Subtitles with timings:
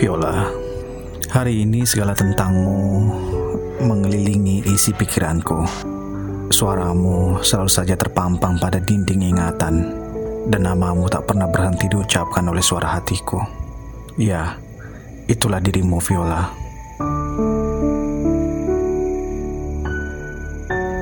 [0.00, 0.48] Viola,
[1.28, 3.04] hari ini segala tentangmu
[3.84, 5.60] mengelilingi isi pikiranku.
[6.48, 9.92] Suaramu selalu saja terpampang pada dinding ingatan,
[10.48, 13.44] dan namamu tak pernah berhenti diucapkan oleh suara hatiku.
[14.16, 14.56] Ya,
[15.28, 16.48] itulah dirimu, Viola.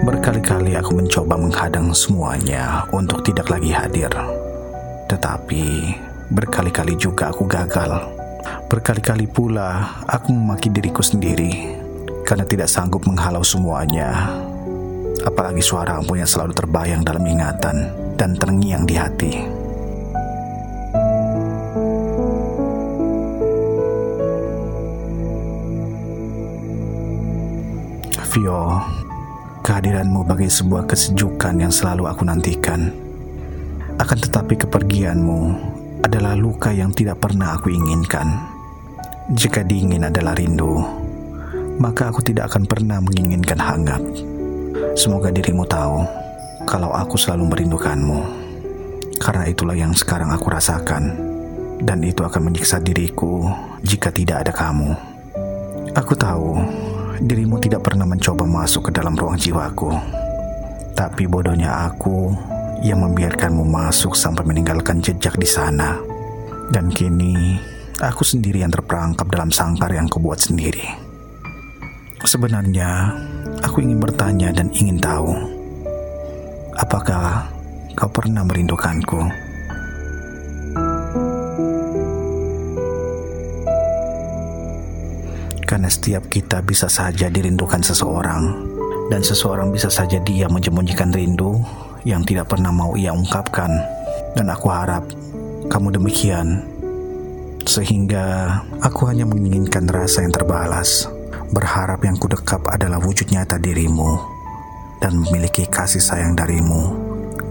[0.03, 4.11] Berkali-kali aku mencoba menghadang semuanya untuk tidak lagi hadir.
[5.06, 5.95] Tetapi
[6.34, 8.18] berkali-kali juga aku gagal.
[8.69, 11.73] Berkali-kali pula aku memaki diriku sendiri
[12.29, 14.29] karena tidak sanggup menghalau semuanya.
[15.25, 17.89] Apalagi suaramu yang selalu terbayang dalam ingatan
[18.21, 19.33] dan terngiang di hati.
[28.29, 28.85] Vio,
[29.64, 32.92] kehadiranmu bagai sebuah kesejukan yang selalu aku nantikan.
[33.97, 35.41] Akan tetapi kepergianmu
[36.05, 38.48] adalah luka yang tidak pernah aku inginkan.
[39.29, 40.81] Jika dingin adalah rindu,
[41.77, 44.01] maka aku tidak akan pernah menginginkan hangat.
[44.97, 46.01] Semoga dirimu tahu
[46.65, 48.25] kalau aku selalu merindukanmu.
[49.20, 51.12] Karena itulah yang sekarang aku rasakan,
[51.85, 53.45] dan itu akan menyiksa diriku
[53.85, 54.97] jika tidak ada kamu.
[55.92, 56.57] Aku tahu
[57.20, 59.92] dirimu tidak pernah mencoba masuk ke dalam ruang jiwaku,
[60.97, 62.33] tapi bodohnya aku
[62.81, 66.01] yang membiarkanmu masuk sampai meninggalkan jejak di sana.
[66.73, 67.61] Dan kini
[67.99, 70.87] Aku sendiri yang terperangkap dalam sangkar yang kubuat sendiri.
[72.23, 73.11] Sebenarnya,
[73.59, 75.35] aku ingin bertanya dan ingin tahu,
[76.79, 77.51] apakah
[77.99, 79.19] kau pernah merindukanku?
[85.67, 88.63] Karena setiap kita bisa saja dirindukan seseorang,
[89.11, 91.67] dan seseorang bisa saja dia menyembunyikan rindu
[92.07, 93.75] yang tidak pernah mau ia ungkapkan.
[94.39, 95.03] Dan aku harap
[95.67, 96.77] kamu demikian
[97.68, 98.48] sehingga
[98.80, 101.05] aku hanya menginginkan rasa yang terbalas,
[101.52, 104.17] berharap yang kudekap adalah wujud nyata dirimu,
[105.05, 106.96] dan memiliki kasih sayang darimu,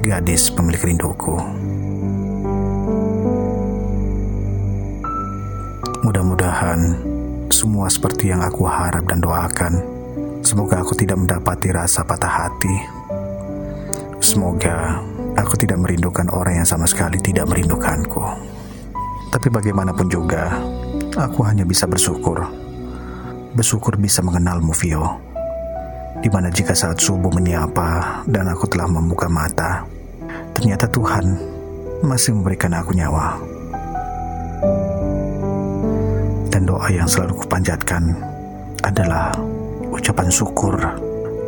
[0.01, 1.37] gadis pemilik rinduku.
[6.01, 6.97] Mudah-mudahan
[7.53, 9.85] semua seperti yang aku harap dan doakan.
[10.41, 12.75] Semoga aku tidak mendapati rasa patah hati.
[14.17, 14.97] Semoga
[15.37, 18.56] aku tidak merindukan orang yang sama sekali tidak merindukanku.
[19.27, 20.55] Tapi bagaimanapun juga,
[21.19, 22.47] aku hanya bisa bersyukur.
[23.51, 25.19] Bersyukur bisa mengenalmu, Vio.
[26.23, 29.85] Di mana jika saat subuh menyapa dan aku telah membuka mata,
[30.55, 31.37] ternyata Tuhan
[32.01, 33.37] masih memberikan aku nyawa.
[36.49, 38.17] Dan doa yang selalu kupanjatkan
[38.81, 39.35] adalah
[39.93, 40.73] ucapan syukur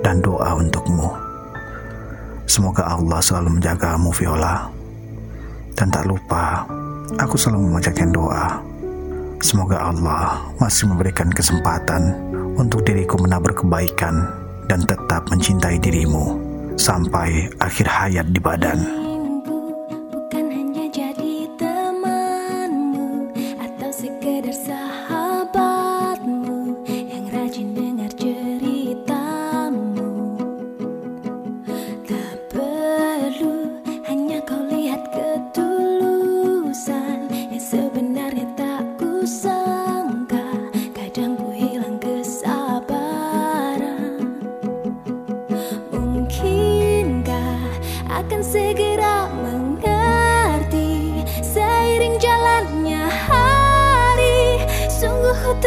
[0.06, 1.10] dan doa untukmu.
[2.46, 4.70] Semoga Allah selalu menjagamu, Viola.
[5.74, 6.68] Dan tak lupa
[7.18, 8.62] Aku selalu memanjatkan doa.
[9.42, 12.14] Semoga Allah masih memberikan kesempatan
[12.60, 14.28] untuk diriku menabur kebaikan
[14.70, 16.38] dan tetap mencintai dirimu
[16.78, 18.99] sampai akhir hayat di badan.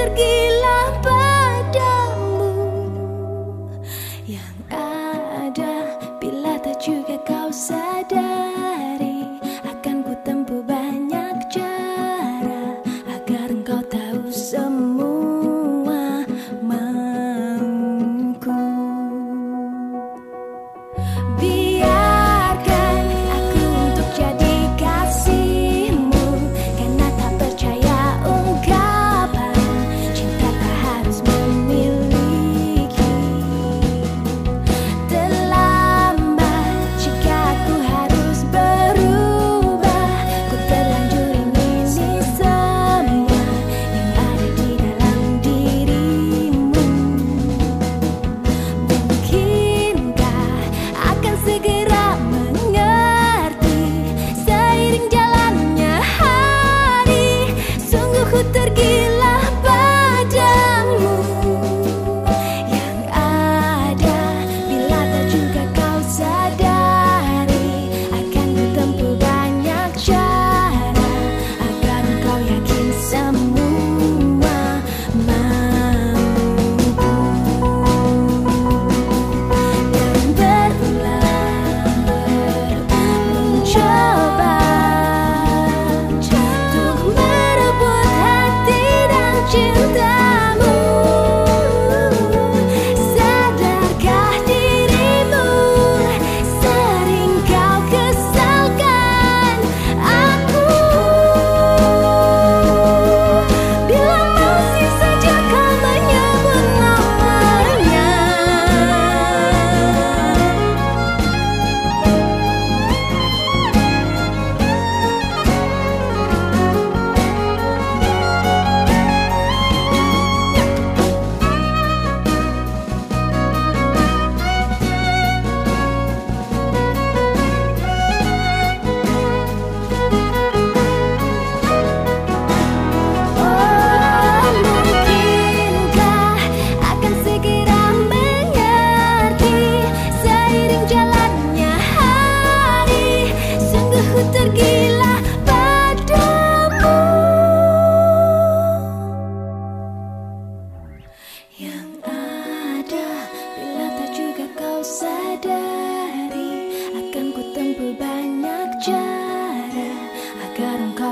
[0.03, 0.52] Tergila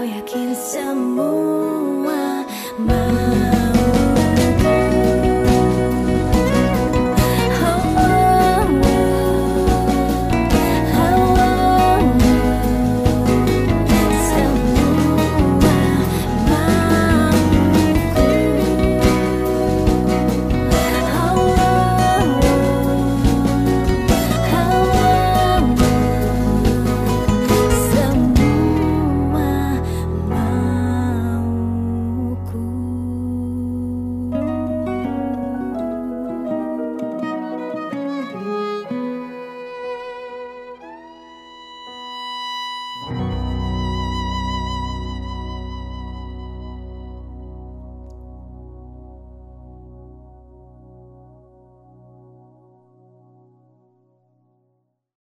[0.00, 1.80] kau yakin semua